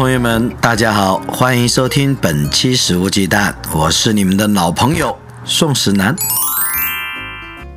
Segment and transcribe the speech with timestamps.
[0.00, 5.14] 朋友们，大家好，欢迎收听本期《史无忌惮》，我是你们的老朋友
[5.44, 6.16] 宋时南。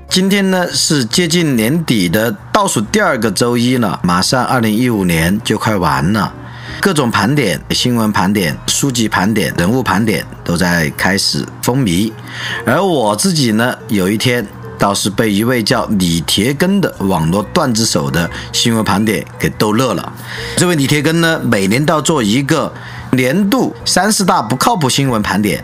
[0.07, 6.33] 今天呢是接近年底的倒数第二个周一了，马上二零一五年就快完了，
[6.79, 12.09] 各种盘点、新闻盘点、书籍盘点、人物盘点都在开始风靡，
[12.65, 14.47] 而我自己呢，有一天。
[14.83, 20.11] 倒是被一位叫李铁根的网络段子手的新闻盘点给逗乐了。
[20.57, 22.69] 这位李铁根呢，每年都要做一个
[23.11, 25.63] 年度三十大不靠谱新闻盘点。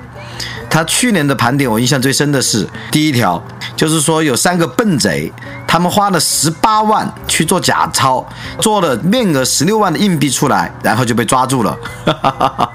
[0.69, 3.43] 他去年的盘点，我印象最深的是第一条，
[3.75, 5.29] 就是说有三个笨贼，
[5.67, 8.25] 他们花了十八万去做假钞，
[8.61, 11.77] 做了面额十六万的硬币出来，然后就被抓住了。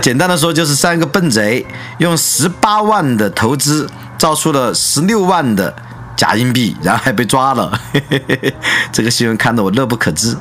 [0.00, 1.66] 简单的说，就是三个笨贼
[1.98, 3.88] 用十八万的投资。
[4.18, 5.74] 造出了十六万的
[6.16, 7.76] 假硬币，然后还被抓了。
[7.92, 8.54] 嘿嘿嘿
[8.92, 10.36] 这个新闻看得我乐不可支。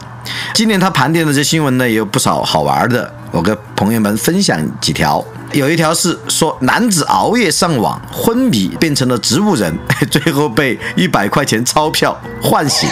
[0.53, 5.25] 今年他盘点的这新闻呢，也有不少好玩的，我跟朋友们分享几条。
[5.53, 9.77] 有一条是说，男子熬夜上网昏迷变成了植物人，
[10.09, 12.89] 最后被一百块钱钞票唤醒。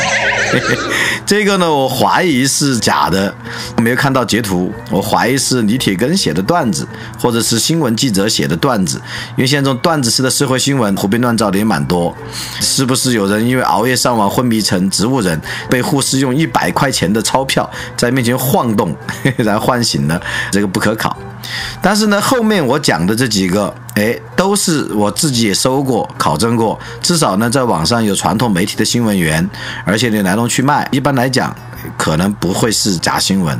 [1.25, 3.33] 这个呢，我怀疑是假的，
[3.77, 6.87] 没有看到截图，我怀疑是李铁根写的段子，
[7.21, 8.97] 或者是新闻记者写的段子。
[9.37, 12.13] 因为现在这种段子式的社会新闻胡编乱造的也蛮多，
[12.59, 18.95] 是不是有人因为熬夜上网昏迷成植物人，被护士用一百块钱的钞票在面前晃动，
[19.37, 20.21] 然后唤醒了？
[20.51, 21.15] 这个不可考。
[21.81, 29.47] 但是呢，后面面我讲的这几个，哎，都是我自己也搜过、考证过，至少呢，在网上有传统媒体的新闻源，
[29.85, 31.55] 而且你来龙去脉，一般来讲，
[31.95, 33.57] 可能不会是假新闻。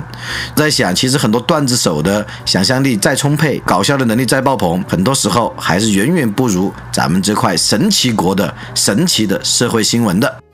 [0.56, 10.49] 在想，其实很多段子手的想象力再充沛，搞笑的能力再爆棚，很多时候还是远远不如咱们这块神奇国的神奇的社会新闻的。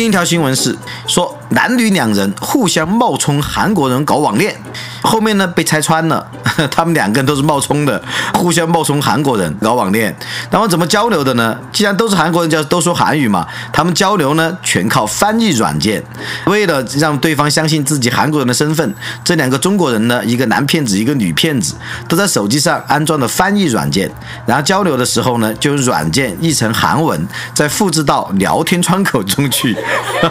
[0.00, 0.74] 另一条新闻是
[1.06, 4.56] 说，男女两人互相冒充韩国人搞网恋。
[5.02, 6.26] 后面呢被拆穿了，
[6.70, 8.02] 他们两个人都是冒充的，
[8.34, 10.14] 互相冒充韩国人搞网恋。
[10.50, 11.56] 那么怎么交流的呢？
[11.72, 13.46] 既然都是韩国人，就都说韩语嘛。
[13.72, 16.02] 他们交流呢，全靠翻译软件。
[16.46, 18.94] 为了让对方相信自己韩国人的身份，
[19.24, 21.74] 这两个中国人呢，一个男骗子，一个女骗子，
[22.08, 24.10] 都在手机上安装了翻译软件。
[24.46, 29.76] 然后交流的时候呢，就用软件译成韩文，再复制到聊天窗口中去。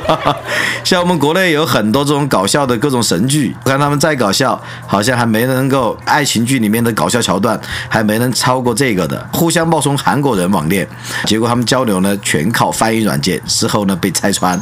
[0.83, 4.59] 像我们国内有很多这种搞笑的各种神剧，我看他们再搞笑。
[4.85, 7.57] 好像还没能够爱爱情剧里面的搞笑桥段，
[7.87, 10.85] 还没能超过这个的，互相冒充韩国人网恋，
[11.23, 14.61] 结果他们交流呢全靠翻译软件，事后呢被拆穿。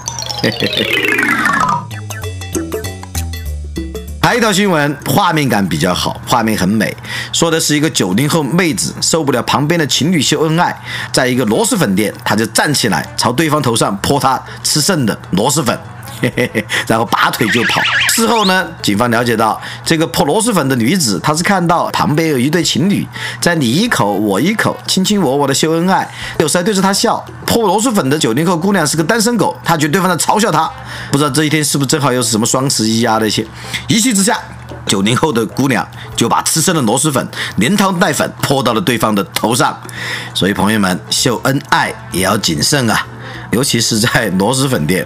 [4.21, 6.95] 还有一条新闻，画面感比较好，画面很美，
[7.33, 10.79] 说的是一个九零后妹子受不了旁边的情侣秀恩爱，
[11.11, 15.75] 在一个螺蛳粉店，她就站起来朝对方头上泼她吃剩的螺蛳粉。
[16.21, 17.81] 嘿嘿嘿，然后拔腿就跑。
[18.09, 23.07] 事后呢，警方了解到，这个泼螺蛳粉的女子，她是看到旁边有一对情侣
[23.39, 27.23] 在你一口我一口，卿卿我我的秀恩爱，有时还对着她笑。
[27.45, 30.69] 泼螺蛳粉的九零后姑娘是个单身狗，她觉得对方在嘲笑她。
[31.11, 33.45] 不知道这一天是不是正好又是什么双十一啊那些？
[33.87, 34.37] 一气之下，
[34.85, 37.25] 九零后的姑娘就把吃剩的螺蛳粉
[37.57, 39.79] 连汤带粉泼到了对方的头上。
[40.33, 43.05] 所以朋友们，秀恩爱也要谨慎啊。
[43.51, 45.05] 尤其是在螺蛳粉店，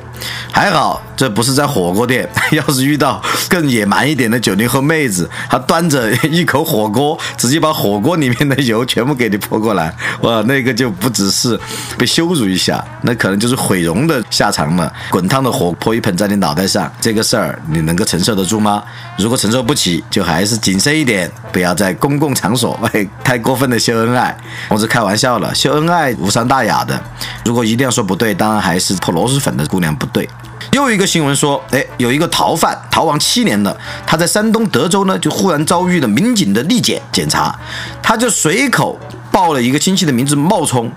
[0.52, 2.28] 还好这不是在火锅店。
[2.52, 11.57] 要是遇到更野蛮一点的九零后妹子，她端着一口火锅，直接把火锅里面的油全部给你泼过来，哇，那个就不只是
[11.98, 14.92] 被羞辱一下，那可能就是毁容的下场了。
[15.10, 18.83] 滚烫的火泼一盆在你脑袋上，这个事儿你能够承受得住吗？
[19.18, 22.77] 如果承受不起，就还是谨慎一点，不要在公共场所
[23.24, 24.36] 太过分的秀恩爱。
[24.68, 27.01] 我是开玩笑了，秀恩爱无伤大雅的。
[27.45, 28.31] 如果一定要说不对。
[28.33, 30.30] 当然还是泼螺蛳粉的姑娘不对。
[30.74, 33.75] 又一个新闻说，哎，有一个逃犯逃亡七年了，
[34.06, 37.54] 他在山东德州呢，就忽然遭遇了民警的立检检查，
[38.01, 38.98] 他就随口
[39.31, 40.89] 报了一个亲戚的名字冒充，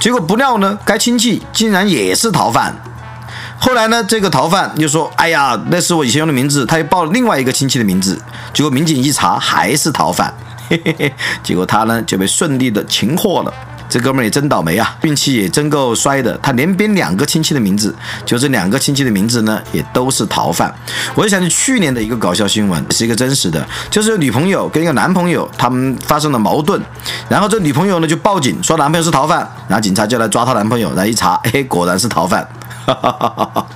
[0.00, 2.74] 结果不料呢，该亲戚竟然也是逃犯。
[3.58, 8.18] 后来呢，这个逃犯又说：“哎呀，那是我以前用的名字。”他又报了另外一个亲戚的名字，
[8.54, 10.32] 结果民警一查还是逃犯，
[10.70, 13.52] 嘿嘿嘿，结果他呢就被顺利的擒获了。
[13.90, 16.38] 这哥们儿也真倒霉啊，运气也真够衰的。
[16.40, 17.92] 他连编两个亲戚的名字，
[18.24, 20.72] 就这两个亲戚的名字呢，也都是逃犯。
[21.16, 26.80] 我就想起去年的一个搞笑新闻，是一个真实的，就是女朋友跟一个男朋友他们发生了矛盾，
[27.28, 32.48] 然后这女朋友呢就报警说男朋友是逃犯，然后警察就来抓她男朋友，然后一查，哎，果然是逃犯。
[32.86, 33.66] 哈哈哈哈哈。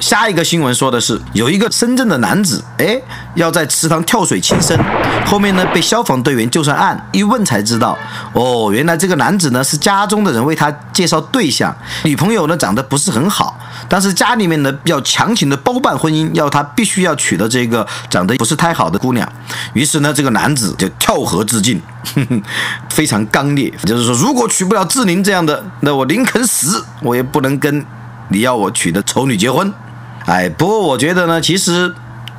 [0.00, 2.98] 下一个新闻说的是，有一个深圳的男子，哎，
[3.34, 4.76] 要在池塘跳水轻生，
[5.26, 7.96] 后面呢被消防队员救上岸，一问才知道，
[8.32, 13.58] 哦，原来这个男子呢是家中的人为他介绍对象，女朋友呢长得不是很好，
[13.90, 19.30] 但是家里面呢要强行的包办婚姻，要他必须要娶的这个长得不是太好的姑娘，
[19.74, 21.80] 于是呢这个男子就跳河自尽，
[22.14, 22.42] 哼 哼
[22.88, 27.84] 非常刚烈，就是说如果娶不了志玲这样的，那我宁肯死，我也不能跟。
[28.32, 29.72] 你要我娶的丑女结婚，
[30.30, 31.92] 哎，不过我觉得呢，其实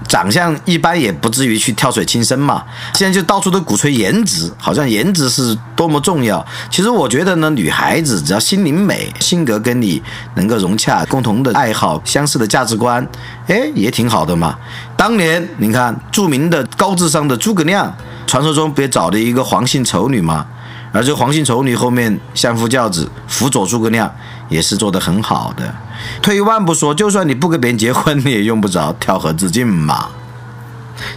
[0.08, 2.64] 长相一般也不至于去跳水轻生嘛。
[2.94, 6.46] 现在就到处都鼓吹颜值，好像颜值是多么重要。
[6.70, 10.02] 其实我觉得呢，女孩子只要心灵美，性格跟你
[10.36, 13.06] 能够融洽，共同的爱好、相似的价值观，
[13.48, 14.58] 哎，也挺好的嘛。
[14.96, 17.94] 当年你看，著名的高智商的诸葛亮，
[18.26, 20.46] 传说中不也找了一个黄姓丑女吗？
[20.94, 24.14] 而这个黄姓丑女后面相夫教子，辅佐诸葛亮，
[24.52, 25.74] 也是做得很好的。
[26.22, 30.10] 退一万步说，就算你不跟别人结婚，你也用不着跳河自尽嘛。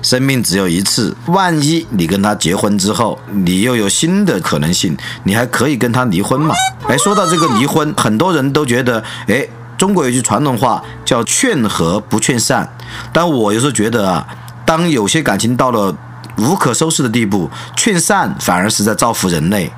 [0.00, 6.54] 生命只有一次，万一你跟他结婚之后，你又有新的可能性，你还可以跟他离婚嘛？
[6.88, 9.46] 哎，说到这个离婚，很多人都觉得，哎，
[9.76, 12.66] 中国有句传统话叫劝和不劝散，
[13.12, 14.26] 但我有时候觉得啊，
[14.64, 15.94] 当有些感情到了。
[16.36, 19.72] 无可收拾的地步，劝散反而是在造福人类。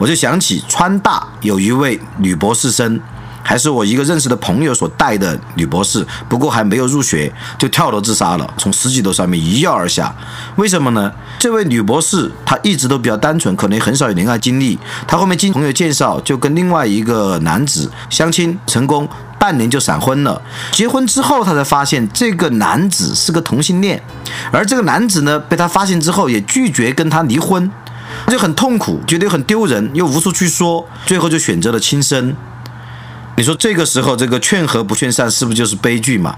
[0.00, 2.98] 我就想起川大有一位女博士生，
[3.42, 10.16] 还是我一个认识的朋友所带的女博士，不过还没有入学就跳楼自杀了，从十几楼上面一跃而下。
[10.56, 11.12] 为什么呢？
[11.38, 14.78] 这位女博士她一直都比较单纯，可能很少有恋爱经历。
[15.06, 19.06] 她后面经朋友介绍，就跟另外一个男子相亲成功。
[19.38, 24.02] 半年就闪婚了，结婚之后，她才发现这个男子是个同性恋，
[24.52, 27.70] 而这个男子呢，被她发现之后也拒绝跟她离婚，
[28.30, 32.34] 就很痛苦，觉得很丢人，又无处去说，最后就选择了轻生。
[33.36, 36.36] 你说这个时候，这个劝和不劝散，是不是就是悲剧嘛？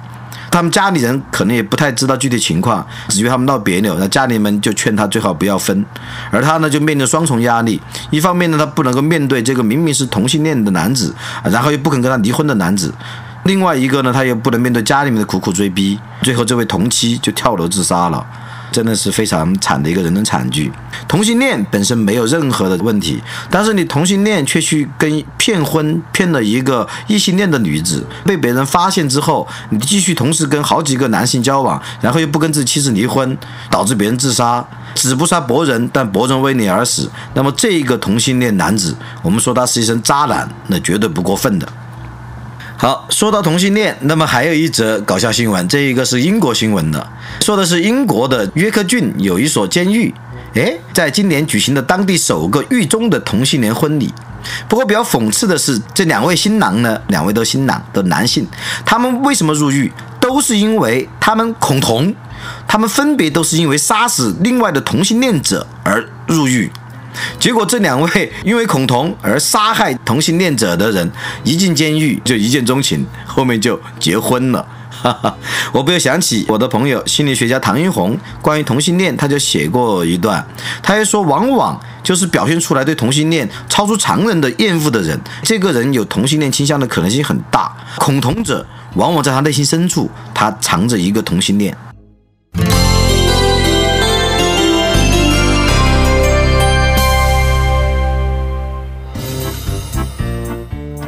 [0.50, 5.85] 他们家里人可能也不太知道具体情况，只因为他们闹别扭，那家里面就劝他最好不要分，
[6.31, 7.81] 而他呢就面临双重压力，
[8.11, 12.93] 一方面呢他不能够面对这个明明是同性恋的男子，然后又不肯跟他离婚的男子，
[13.44, 18.25] 另外一个呢他又不能面对家里面的苦苦追逼，最后这位同妻就跳楼自杀了。
[18.73, 20.73] 真的是非常惨的一个人的惨剧。
[21.07, 33.37] 同性恋本身没有任何的问题，但是你同性恋却去跟骗婚骗了一个异性恋的女子，被别人发现之后，你继续同时跟好几个男性交往，然后又不跟自己妻子离婚，
[33.71, 37.11] 导致别人自杀，只不杀伯仁，但伯仁为你而死。
[37.35, 41.69] 那么这一个同性恋男子，我们说他是一声渣男，那绝对不过分的。
[42.82, 50.12] 好，说到同性恋，那么还有一则搞笑新闻，这一个是英国新闻的，说的是英国的约克郡有一所监狱，
[50.55, 54.12] 诶，在今年举行的当地首个狱中的同性恋婚礼。
[54.69, 58.44] 不过比较讽刺的是，这两位新郎呢，两位都新郎的男性，
[58.84, 59.93] 他们为什么入狱？
[60.19, 62.12] 都是因为他们恐同，
[62.67, 66.69] 他们分别都是因为杀死另外的同性恋者而入狱。
[67.39, 71.11] 结果这两位因为恐同而杀害同性恋者的人
[71.45, 74.67] 一进监狱就一见钟情，后面就结婚了。
[74.91, 75.37] 哈哈，
[75.73, 80.47] 我不由想起我的朋友心理学家唐英红关于同性恋，他就写过一段，
[80.81, 87.75] 他还说，往往就是表现出来对同性恋超出常人的厌恶的人，这个人有同性恋倾向的可能性很大。
[87.97, 88.65] 恐同者
[88.95, 91.77] 往往在他内心深处，他藏着一个同性恋。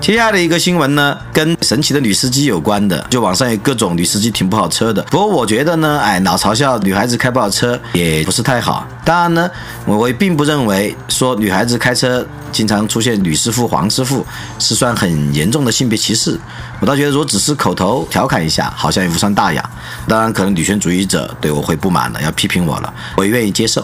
[0.04, 5.02] 接下来的一个新闻呢，跟神奇的女司机有关的，就网上有各种女司机停不好车的。
[5.04, 8.86] 不过我觉得呢，哎，老嘲笑女孩子开不好车也不是太好。
[9.02, 9.50] 当然呢，
[9.86, 14.26] 我也并不认为说女孩子开车经常出现女师傅、黄师傅
[14.58, 16.38] 是算很严重的性别歧视。
[16.80, 19.70] 我倒觉得，如果只是口头调侃一下，好像也无伤大雅。
[20.06, 23.80] 当然，可能女权主义者对我会不满了，要批评我了，我也愿意接受。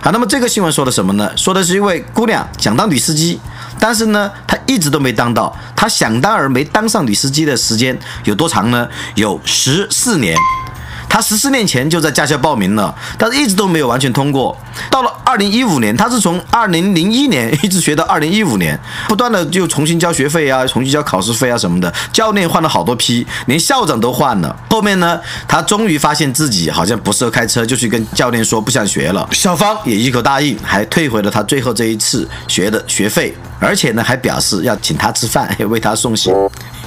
[0.00, 1.30] 好，那么这个新闻说的什么呢？
[1.36, 3.38] 说的是一位姑娘想当女司机。
[3.80, 5.54] 但是呢，他一直都没当到。
[5.76, 8.88] 他想当而没当上女司机的时间有多长呢？
[9.14, 10.36] 有十四年。
[11.08, 14.56] 他十四年前就在驾校报名了，但是一直都没有完全通过。
[14.90, 24.54] 到了二零一五年，他是从二零零一年一直学到二零一五年，不断的就重新交学费啊，重新交考试费啊什么的，教练换了好多批，连校长都换了。
[24.70, 29.26] 后面呢，他终于发现自己好像不适合开车，就去跟教练说不想学了。
[29.32, 36.32] 校方也一口答应，还退回了他最后这一次学的学费，而且呢还表示要请他吃饭， 为他送行。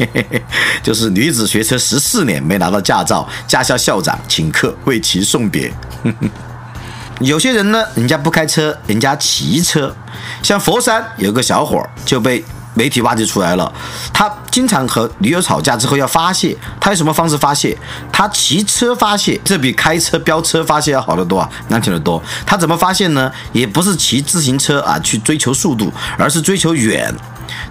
[0.81, 5.71] 就是女子学车十四年没拿到驾照，驾校校长请客为其送别。
[7.21, 9.95] 有些人呢，人家不开车，人家骑车。
[10.41, 13.71] 像佛山有个小伙儿就被媒体挖掘出来了，
[14.11, 17.77] 他经常和女友吵架之后要发泄，他用什么方式发泄？
[18.11, 22.21] 他骑车发泄，这比开车飙车发泄要好得多啊，难听得多。
[22.45, 23.31] 他怎么发泄呢？
[23.51, 27.13] 也不是骑自行车啊去追求速度，而是追求远。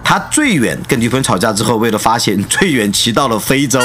[0.03, 3.79] 他最远跟女朋友吵架之后，为了发泄，最远骑到了非洲。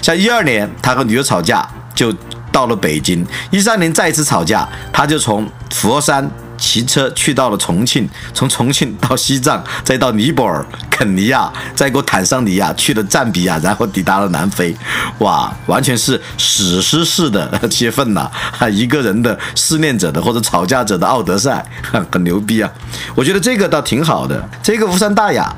[0.00, 2.12] 像一二年他和女友吵架，就
[2.50, 6.30] 到了北京；一三年再一次吵架，他就从佛山。
[6.62, 14.72] 骑车去到了重庆，从重庆到西藏，再到尼泊尔、肯尼亚，再过坦桑尼亚，去了赞比亚，然后抵达了南非。
[15.18, 18.30] 哇，完全是史诗式的接份呐！
[18.70, 22.70] 一个人的思念者的或者吵架者的奥德赛， 很牛逼啊！
[23.16, 25.52] 我觉得这个倒挺好的，这个无伤大雅。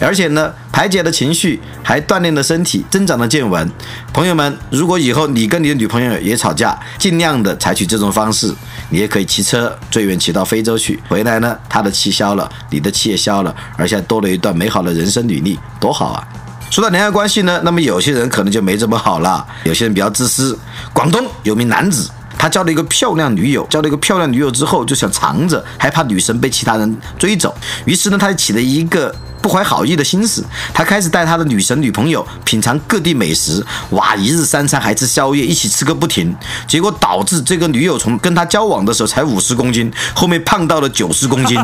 [0.00, 3.68] 而且呢，排解了情绪，还锻炼了身体，增长了见闻。
[4.12, 8.54] 朋友们，如果以后你跟你的女朋友也吵架，尽量的采取这种方式，
[8.90, 16.22] 你也可以骑车最远骑到非洲去，回来呢，她的气消了，你的气也消了，而且多了一段美好的人生履历，多好啊！
[16.70, 20.56] 说到恋爱关系呢，那么有些人可能就没这么好了，有些人比较自私。
[20.92, 27.52] 广东有名男子，他交了一个漂亮女友，交了一个漂亮女友之后就想藏着，害怕女神被其他人追走，
[27.84, 29.12] 于是呢，他就起了一个。
[29.40, 36.34] 不怀好意的心思，他开始带他的女神女朋友品尝各地美食，哇，一日三餐还吃宵夜，一起吃个不停。
[36.66, 41.58] 结果导致这个女友从跟他交往的时候才五十公斤，后面胖到了九十公斤。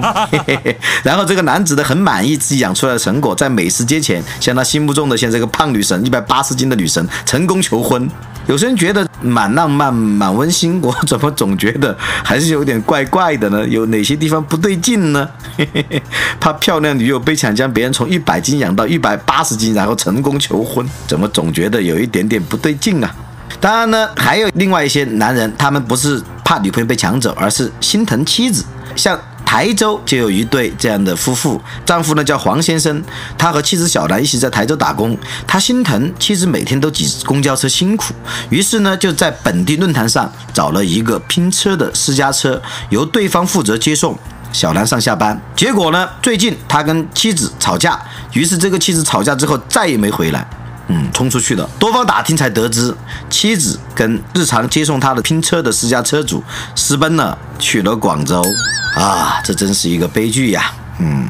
[1.03, 8.09] 然后这个男子呢很满意自己养出来的成果，在美食街前向他心目中的像这个胖女神一百八十斤的女神成功求婚。
[8.47, 13.67] 有些人觉得蛮浪漫、蛮温馨，我怎么总觉得还是有点怪怪的呢？
[13.67, 15.27] 有哪些地方不对劲呢？
[16.39, 23.11] 怕漂亮女友被抢将别人从一百斤养到一百八十斤，然后成功求婚，怎么总觉得有一点点不对劲啊？
[23.59, 28.63] 当然呢，还有另外一些男人，他们不是怕女朋友被抢走，而是心疼妻子，
[28.95, 29.19] 像。
[29.47, 33.01] 台州就有一对这样的夫妇，丈夫呢叫黄先生，
[33.39, 35.17] 他和妻子小兰一起在台州打工，
[35.47, 38.13] 他心疼妻子每天都挤公交车辛苦，
[38.51, 44.19] 于是呢就在本地论坛上找了一个拼车的私家车，由对方负责接送
[44.55, 45.39] 小兰上下班。
[45.57, 48.01] 结果呢，最近他跟妻子吵架，
[48.33, 50.47] 于是这个妻子吵架之后再也没回来，
[50.87, 51.69] 嗯，冲出去的。
[51.79, 52.95] 多方打听才得知，
[53.29, 56.43] 妻子跟日常接送他的拼车的私家车主
[56.77, 58.43] 私奔了，去了广州。
[58.97, 60.73] 啊，这真是一个悲剧呀！
[61.01, 61.29] 嗯，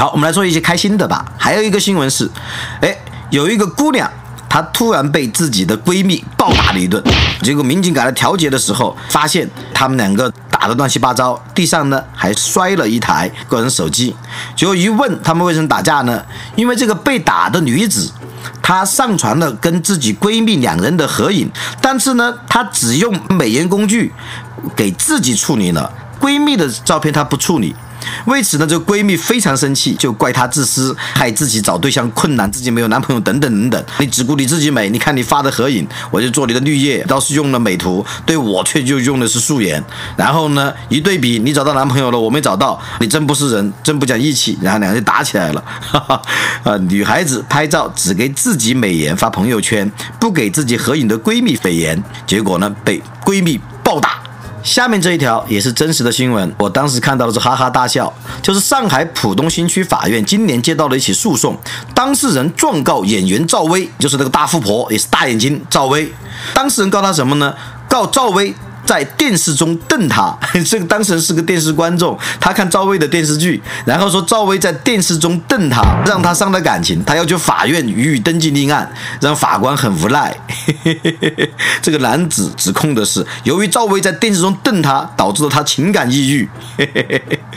[0.00, 1.22] 好，我们来说一些开心的吧。
[1.36, 2.26] 还有一个新闻是，
[2.80, 2.96] 哎，
[3.28, 4.10] 有一个姑娘，
[4.48, 7.04] 她突然被自己的闺蜜暴打了一顿，
[7.42, 10.32] 结果民警赶来调解的时候，发现他们两个。
[10.48, 14.14] 打得乱七八糟，地上呢还摔了一台个人手机。
[14.54, 16.22] 结果一问他们为什么打架呢？
[16.54, 18.12] 因为这个被打的女子，
[18.60, 24.12] 她上传了跟自己闺蜜两人的合影，但是呢，她只用美颜工具
[24.76, 25.90] 给自己处理了，
[26.20, 27.74] 闺蜜的照片她不处理。
[28.26, 33.84] 为此呢，这个闺蜜非常生气，就怪她自私，害自己找对象困难，自己没有男朋友，等等等等。
[33.98, 39.82] 你只顾你自己美，你看你发的合影，我就做你的绿叶，倒是用了美图，对我却就用的是素颜。
[40.16, 44.58] 然后呢，一对比，你找到男朋友了，我没找到，你真不是人，真不讲义气。
[44.60, 45.64] 然后两人就打起来了。
[45.80, 46.22] 哈哈，
[46.64, 54.20] 啊，女孩子拍照只给自己美颜发朋友圈，不给自己合影的闺蜜美颜，结果呢，被闺蜜暴打。
[54.62, 58.12] 下面这一条也是真实的新闻，我当时看到的是哈哈大笑。
[58.42, 61.56] 就是上海浦东新区法院今年接到了一起诉讼，
[61.94, 66.12] 当事人状告演员赵薇，就是那个大富婆，也是大眼睛赵薇。
[66.54, 67.54] 当事人告他什么呢？
[67.88, 68.54] 告赵薇。
[68.90, 80.36] 在电视中瞪他， 这个当事人是个电视观众，他看赵薇的电视剧，然后说赵薇在电视中瞪他，让他伤了感情，他要求法院予以登记立案，让法官很无奈。
[81.80, 86.48] 这个男子指控的是，由于赵薇在电视中瞪他，导致了他情感抑郁。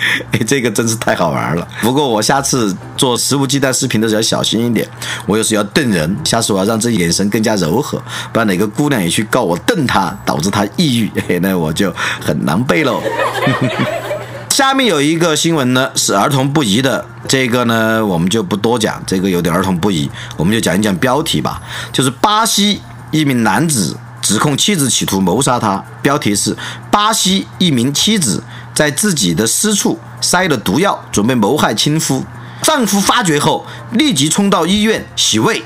[0.32, 1.68] 哎，这个真是太好玩了。
[1.82, 4.88] 不过我下次做食物鸡蛋视频的时候要小心一点，
[5.26, 13.02] 我有时要瞪人，下次我要让这眼神更加柔和，不然哪个姑娘也去告我瞪她，导致她抑郁，嘿， 那我就很狼狈喽。
[14.50, 21.60] 下面有一个新闻呢，是儿童不宜的，这个呢我们就不多讲，这个有点儿童不宜，我们就讲一讲标题吧，
[21.92, 22.80] 就是巴西
[23.10, 26.56] 一名男子指控妻子企图谋杀他，标题是
[26.92, 28.44] 巴西一名妻子
[28.74, 32.24] 在自己的私处塞了毒药，准备谋害亲夫，
[32.62, 35.64] 丈夫发觉后立即冲到医院洗胃。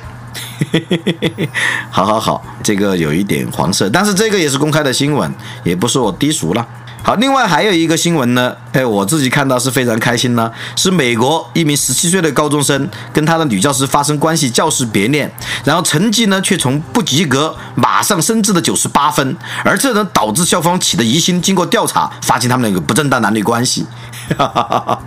[1.89, 5.33] 好好好，这个有一点黄色，但是这个也是公开的新闻，
[5.63, 6.67] 也不是我低俗了。
[7.03, 15.31] 好，另外还有一个新闻呢，哎，我自己看到是非常开心呢，是美国一名十七岁的高中生跟他的女教师发生关系，教师别恋，
[15.63, 23.85] 然后成绩呢却从不及格马上升至了九十八分，而这呢导致校方起的疑心，经过调查发现他们两个不正当男女关系，
[24.37, 24.99] 啊，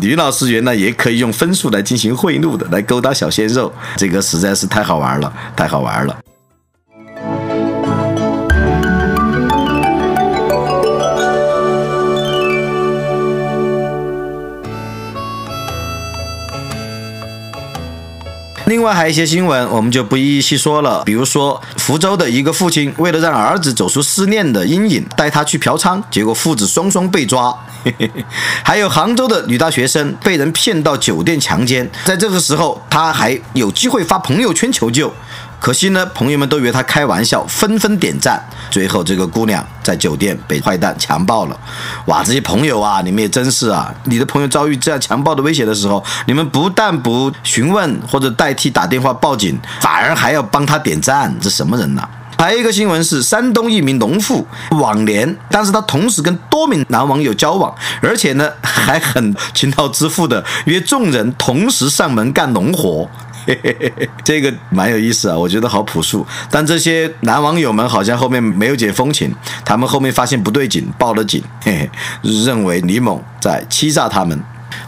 [0.00, 6.16] 女老师原来也可以用分数来进行贿赂的，来勾搭小鲜肉，这个实在是太好玩了，太好玩了。
[18.68, 21.02] 另外还有一些新闻，我们就不一一细说了。
[21.06, 27.58] 比如说，福州的一个父亲为了让儿子走出失恋的阴影，带他去嫖娼，结果父子双双被抓。
[28.62, 35.10] 还有杭州的女大学生被人骗到酒店强奸，在这个时候，他还有机会发朋友圈求救。
[35.60, 38.40] 可惜呢，朋友们都以为他开玩笑，纷纷点赞。
[38.70, 41.60] 最后，这个姑娘在酒店被坏蛋强暴了。
[42.06, 43.92] 哇，这些朋友啊，你们也真是啊！
[44.04, 52.08] 你的朋友遭遇这样强暴的威胁的时候，你们不但不询问或者代替打电话报警，反而还要帮他点赞，这什么人呐？
[52.38, 63.10] 还有一个新闻是，山东一名农妇网恋，但是她同时跟多名男网友交往，而且呢还很勤劳致富的约众人同时上门干农活。
[63.48, 66.26] 嘿嘿嘿这个蛮有意思啊，我觉得好朴素。
[66.50, 71.90] 但这些男网友们好像后面没有解风情，他们后面发现不对劲，报了警，嘿嘿，
[72.44, 74.38] 认为李某在欺诈他们。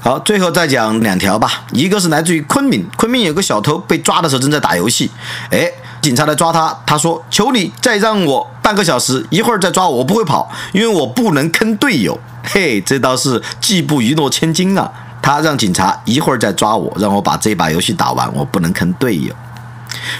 [0.03, 1.65] 好，最后再讲两条吧。
[1.73, 5.11] 一个是来自于昆明，昆明有个小偷被抓的时候正在打游戏，
[5.51, 5.71] 哎，
[6.03, 14.91] 警察来抓他，他说：“求你再让我半个小时，一会儿再抓我，我不会跑，因为我不能坑队友。”嘿，这倒是技不一诺千金啊。
[15.23, 19.35] 他让警察一会儿再抓我，让我把这把游戏打完，我不能坑队友。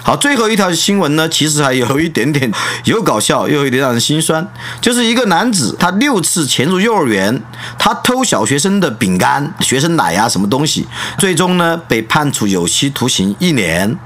[0.03, 2.51] 好，最后一条新闻呢，其实还有一点点
[2.85, 4.47] 又搞笑又有点让人心酸，
[4.81, 7.41] 就是一个男子他六次潜入幼儿园，
[7.79, 10.87] 他偷小学生的饼干、学生奶呀什么东西，
[11.19, 13.97] 最终呢被判处有期徒刑一年。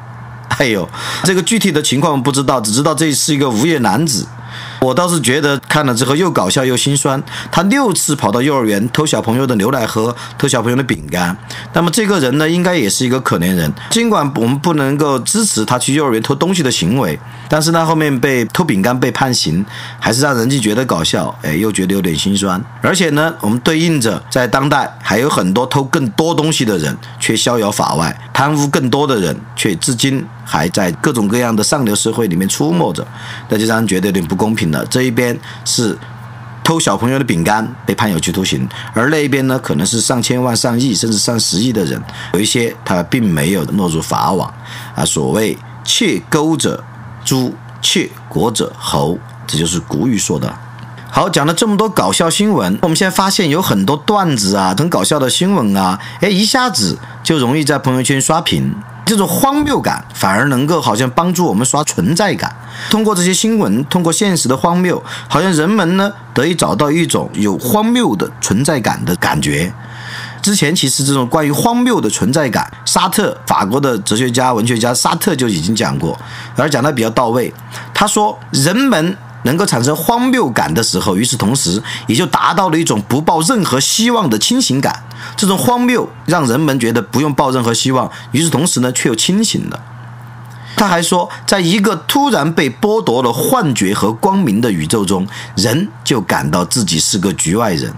[0.58, 0.88] 哎呦，
[1.24, 4.26] 这个具体的情况不知道，只知道这是一个无业男子。
[4.84, 7.22] 我倒是觉得看了之后又搞笑又心酸。
[7.50, 11.34] 他六次跑到幼儿园偷小朋友的牛奶喝，偷小朋友的饼干。
[11.72, 13.72] 那么这个人呢，应该也是一个可怜人。
[13.88, 17.18] 尽管我们不能够支持他去幼儿园偷东西的行为，
[17.48, 19.64] 但是他后面被偷饼干被判刑，
[19.98, 22.62] 还是让人家觉得搞笑，哎，又觉得有点心酸。
[22.82, 30.26] 而且呢，我们对应着在当代还有很多偷更多东西的人却逍遥法外，贪污更多的人却至今。
[30.46, 33.02] 还在各种各样的上流社会里面出没着，
[33.48, 35.98] 那就让人觉得有点不公平这一边是
[36.62, 44.50] 偷小朋友的饼干被判有期徒刑，而那一边呢，可能是上千万、上亿甚至上十亿的人，有一些他并没有落入法网
[44.94, 45.04] 啊。
[45.04, 46.82] 所谓“窃钩者
[47.22, 50.50] 诛，窃国者侯”，这就是古语说的。
[51.10, 58.74] 好，讲了这么多搞笑新闻，我们现在发现有很多段子啊，很搞笑的新闻啊，哎，一下子就容易在朋友圈刷屏。
[59.04, 62.56] 这种荒谬感反而能够好像帮助我们刷存在感。
[62.90, 69.72] 通过这些新闻，通过现实的荒谬，好像人们呢得以找到一种有荒谬的存在感的感觉。
[70.42, 76.18] 之前其实这种关于荒谬的存在感，沙特法国的哲学家、文学家沙特就已经讲过，
[76.56, 77.52] 而讲的比较到位。
[77.92, 79.16] 他说，人们。
[79.46, 85.04] 能够产生荒谬感的时候，与此同时，也就达到了一种不抱任何希望的清醒感。
[85.36, 89.78] 这种荒谬让人们觉得不用抱任何希望，与此同时呢，却又清醒了。
[90.84, 97.90] 他还说，在一个突然被剥夺了幻觉和光明的宇宙中，人就感到自己是个局外人。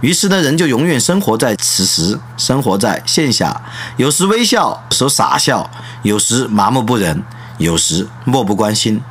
[0.00, 3.60] 于是呢，人就永远生活在此时，生活在线下，
[3.98, 5.70] 有时微笑，有时傻笑，
[6.02, 7.22] 有时麻木不仁，
[7.58, 9.02] 有时漠不关心。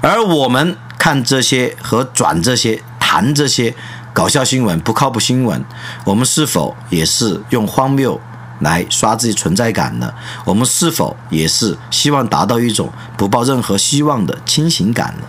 [0.00, 0.76] 而我们。
[0.96, 3.74] 看这些和转这些谈这些
[4.14, 5.62] 搞笑新闻不靠谱新闻，
[6.02, 8.18] 我们是否也是用荒谬
[8.64, 10.12] 来刷自己存在感呢？
[10.44, 15.24] 我们是否也是希望达到一种不抱任何希望的清醒感呢？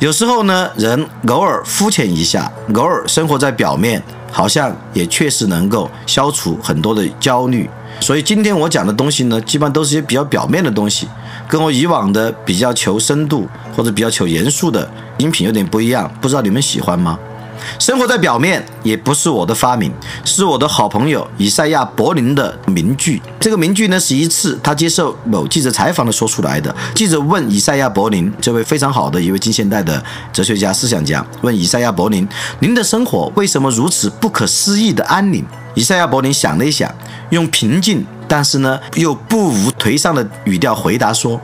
[0.00, 7.70] 有时候呢，人偶尔肤浅一下，偶尔生活在表面，好像也确实能够消除很多的焦虑。
[8.00, 11.08] 所以今天我讲的东西呢，基本都是些比较表面的东西，
[11.48, 17.18] 跟我以往的比较求深度或者比较求严肃的音频有点不一样，不知道你们喜欢吗？
[17.78, 19.92] 生活在表面也不是我的发明，
[20.24, 23.20] 是我的好朋友以赛亚·柏林的名句。
[23.38, 26.74] 这个名句呢，是一次他接受某记者采访的说出来的。
[26.94, 32.26] 记者问以赛亚·柏林，这位非常好的一位近现代的哲学家、思想家，问以赛亚·柏林
[32.60, 36.92] ：“您的生活为什么如此不可思议的安宁？”以赛亚·柏林想了一想，
[37.30, 41.40] 用平静但是呢又不无颓丧的语调回答说：“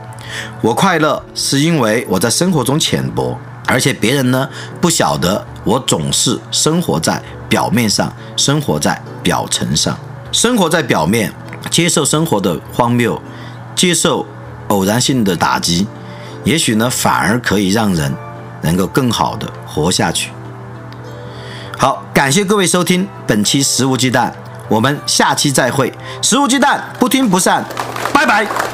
[0.62, 3.38] 我快乐是因为我在生活中浅薄。”
[3.72, 4.46] 而且别人呢
[4.82, 9.98] 不晓得，我总是生活在表面上，生活在表层上，
[10.30, 11.32] 生活在表面，
[11.70, 13.18] 接受生活的荒谬，
[13.74, 14.26] 接受
[14.68, 15.87] 偶然性的打击，
[16.44, 18.14] 也许呢反而可以让人
[18.61, 20.30] 能够更好的活下去。
[21.78, 24.30] 好，感谢各位收听本期《食物鸡蛋》，
[24.68, 25.90] 我们下期再会。
[26.20, 27.64] 食物鸡蛋，不听不散，
[28.12, 28.71] 拜拜。